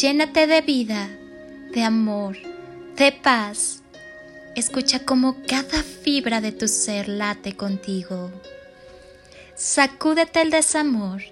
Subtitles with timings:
[0.00, 1.08] Llénate de vida,
[1.72, 2.36] de amor,
[2.96, 3.82] de paz.
[4.54, 8.30] Escucha cómo cada fibra de tu ser late contigo.
[9.54, 11.22] Sacúdete el desamor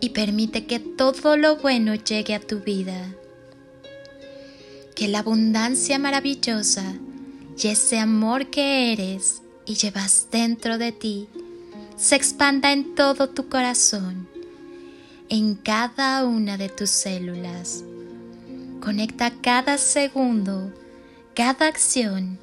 [0.00, 3.14] y permite que todo lo bueno llegue a tu vida.
[4.96, 6.92] Que la abundancia maravillosa
[7.56, 11.28] y ese amor que eres y llevas dentro de ti
[11.96, 14.28] se expanda en todo tu corazón,
[15.28, 17.84] en cada una de tus células.
[18.80, 20.72] Conecta cada segundo,
[21.34, 22.38] cada acción,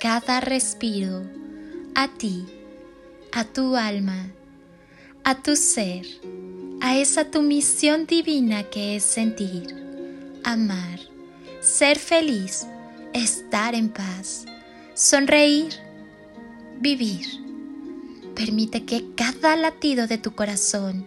[0.00, 1.22] cada respiro
[1.94, 2.46] a ti,
[3.32, 4.28] a tu alma,
[5.24, 6.06] a tu ser,
[6.80, 9.74] a esa tu misión divina que es sentir,
[10.44, 11.00] amar,
[11.60, 12.66] ser feliz
[13.14, 14.44] estar en paz,
[14.94, 15.72] sonreír,
[16.80, 17.26] vivir.
[18.34, 21.06] Permite que cada latido de tu corazón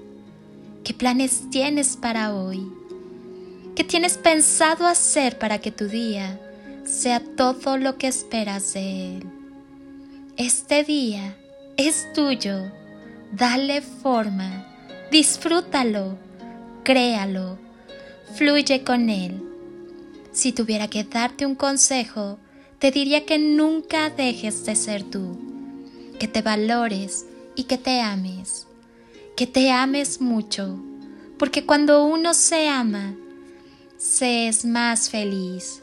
[0.83, 2.67] ¿Qué planes tienes para hoy?
[3.75, 6.39] ¿Qué tienes pensado hacer para que tu día
[6.85, 9.23] sea todo lo que esperas de él?
[10.37, 11.37] Este día
[11.77, 12.71] es tuyo.
[13.31, 14.67] Dale forma.
[15.11, 16.17] Disfrútalo.
[16.83, 17.59] Créalo.
[18.33, 19.43] Fluye con él.
[20.31, 22.39] Si tuviera que darte un consejo,
[22.79, 25.37] te diría que nunca dejes de ser tú,
[26.19, 28.65] que te valores y que te ames,
[29.41, 30.79] que te ames mucho,
[31.39, 33.15] porque cuando uno se ama,
[33.97, 35.81] se es más feliz.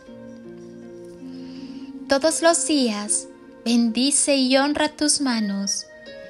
[2.08, 3.26] Todos los días
[3.64, 5.86] bendice y honra tus manos,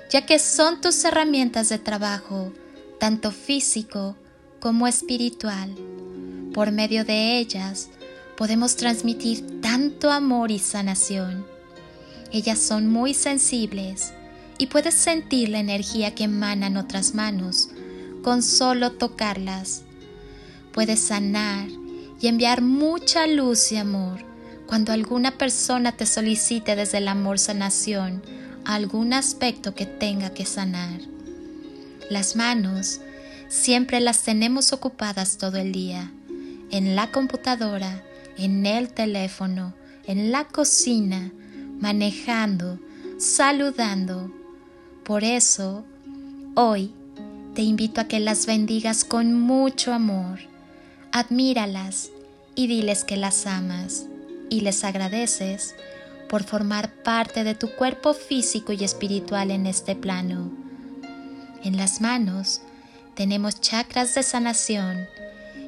[0.09, 2.50] ya que son tus herramientas de trabajo,
[2.99, 4.17] tanto físico
[4.59, 5.69] como espiritual.
[6.55, 7.91] Por medio de ellas,
[8.38, 11.47] podemos transmitir tanto amor y sanación.
[12.33, 14.15] Ellas son muy sensibles
[14.59, 17.71] y puedes sentir la energía que emanan otras manos
[18.23, 19.83] con solo tocarlas.
[20.73, 21.69] Puedes sanar
[22.21, 24.25] y enviar mucha luz y amor
[24.67, 28.23] cuando alguna persona te solicite desde el amor sanación
[28.65, 31.01] algún aspecto que tenga que sanar.
[32.11, 33.01] Las manos
[33.49, 36.12] siempre las tenemos ocupadas todo el día,
[36.71, 38.05] en la computadora,
[38.37, 39.75] en el teléfono,
[40.06, 41.32] en la cocina,
[41.81, 42.79] manejando,
[43.19, 44.31] saludando.
[45.08, 45.87] Por eso,
[46.55, 46.93] hoy
[47.55, 50.38] te invito a que las bendigas con mucho amor.
[51.12, 52.10] Admíralas
[52.55, 54.05] y diles que las amas
[54.50, 55.75] y les agradeces
[56.28, 60.50] por formar parte de tu cuerpo físico y espiritual en este plano.
[61.64, 62.60] En las manos
[63.14, 65.06] tenemos chakras de sanación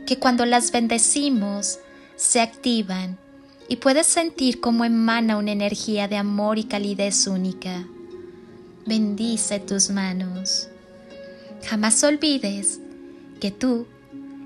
[0.06, 1.78] que cuando las bendecimos
[2.14, 3.16] se activan
[3.70, 7.86] y puedes sentir cómo emana una energía de amor y calidez única.
[8.90, 10.66] Bendice tus manos.
[11.64, 12.80] Jamás olvides
[13.40, 13.86] que tú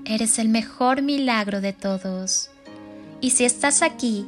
[0.05, 2.51] eres el mejor milagro de todos.
[3.21, 4.27] Y si estás aquí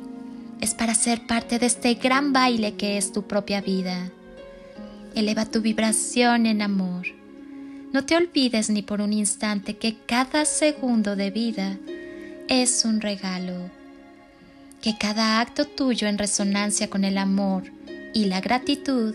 [0.59, 4.09] es para ser parte de este gran baile que es tu propia vida.
[5.13, 7.05] Eleva tu vibración en amor.
[7.93, 11.77] No te olvides ni por un instante que cada segundo de vida
[12.47, 13.69] es un regalo.
[14.81, 17.65] Que cada acto tuyo en resonancia con el amor
[18.15, 19.13] y la gratitud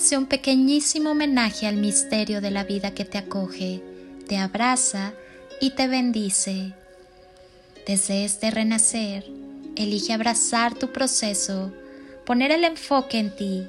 [0.00, 3.82] sea un pequeñísimo homenaje al misterio de la vida que te acoge,
[4.26, 5.12] te abraza
[5.60, 6.72] y te bendice.
[7.86, 9.30] Desde este renacer,
[9.76, 11.72] elige abrazar tu proceso,
[12.24, 13.66] poner el enfoque en ti.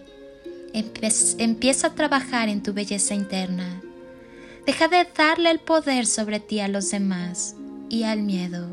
[1.38, 3.82] empieza a trabajar en tu belleza interna.
[4.66, 7.56] Deja de darle el poder sobre ti a los demás
[7.90, 8.68] y al miedo.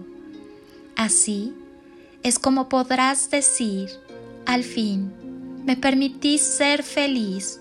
[0.95, 1.55] Así
[2.23, 3.91] es como podrás decir,
[4.47, 5.13] al fin,
[5.65, 7.61] me permití ser feliz,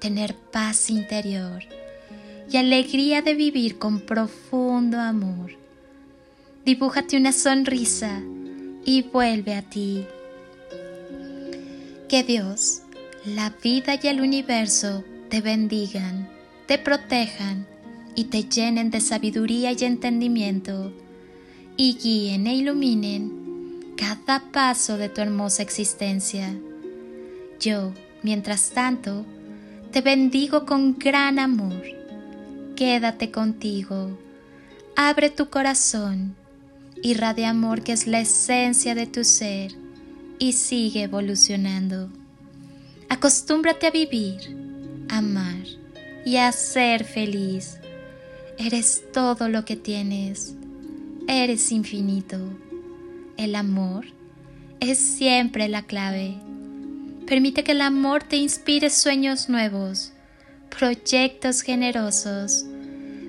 [0.00, 1.62] tener paz interior
[2.50, 5.52] y alegría de vivir con profundo amor.
[6.64, 8.20] Dibújate una sonrisa
[8.84, 10.04] y vuelve a ti.
[12.08, 12.82] Que Dios,
[13.24, 16.28] la vida y el universo te bendigan,
[16.66, 17.66] te protejan
[18.16, 20.92] y te llenen de sabiduría y entendimiento
[21.76, 26.52] y guíen e iluminen cada paso de tu hermosa existencia.
[27.60, 27.92] Yo,
[28.22, 29.26] mientras tanto,
[29.92, 31.82] te bendigo con gran amor.
[32.74, 34.18] Quédate contigo,
[34.96, 36.34] abre tu corazón,
[37.02, 39.72] irradia amor que es la esencia de tu ser
[40.38, 42.08] y sigue evolucionando.
[43.10, 44.56] Acostúmbrate a vivir,
[45.10, 45.66] amar
[46.24, 47.78] y a ser feliz.
[48.56, 50.54] Eres todo lo que tienes.
[51.28, 52.38] Eres infinito.
[53.36, 54.06] El amor
[54.80, 56.38] es siempre la clave.
[57.30, 60.10] Permite que el amor te inspire sueños nuevos,
[60.68, 62.66] proyectos generosos,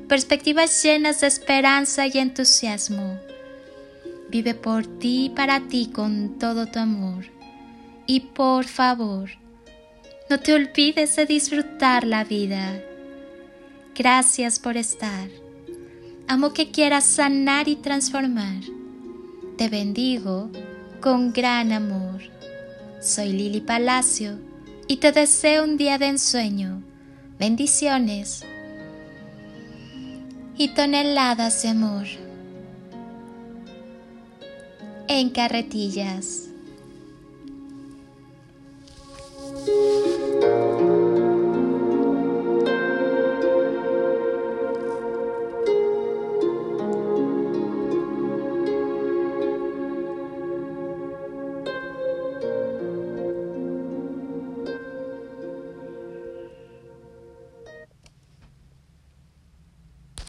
[0.08, 3.20] perspectivas llenas de esperanza y entusiasmo.
[4.32, 7.26] Vive por ti y para ti con todo tu amor.
[8.08, 9.30] Y por favor,
[10.32, 12.82] no te olvides de disfrutar la vida.
[13.94, 15.30] Gracias por estar.
[16.28, 18.64] Amo que quieras sanar y transformar.
[19.60, 20.50] Te bendigo
[21.02, 22.41] con gran amor.
[23.02, 24.38] Soy Lili Palacio
[24.88, 26.84] y te deseo un día de ensueño,
[27.40, 28.46] bendiciones
[30.56, 32.06] y toneladas de amor.
[35.08, 36.51] En carretillas.